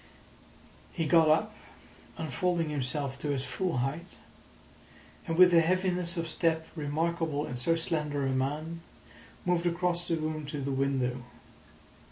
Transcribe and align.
He 0.93 1.05
got 1.05 1.29
up, 1.29 1.53
unfolding 2.17 2.71
himself 2.71 3.19
to 3.19 3.29
his 3.29 3.43
full 3.43 3.77
height, 3.85 4.17
and 5.27 5.37
with 5.37 5.53
a 5.53 5.61
heaviness 5.61 6.17
of 6.17 6.27
step 6.27 6.67
remarkable 6.75 7.45
in 7.45 7.55
so 7.55 7.75
slender 7.75 8.25
a 8.25 8.31
man, 8.31 8.81
moved 9.45 9.67
across 9.67 10.07
the 10.07 10.17
room 10.17 10.47
to 10.47 10.59
the 10.59 10.71
window. 10.71 11.21